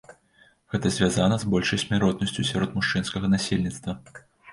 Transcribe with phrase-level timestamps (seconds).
[0.75, 3.95] Гэта звязана з большай смяротнасцю сярод мужчынскага насельніцтва.